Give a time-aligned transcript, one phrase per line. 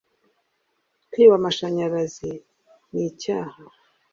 [1.11, 2.31] Kwiba amashanyarazi
[2.93, 3.59] ni icyaha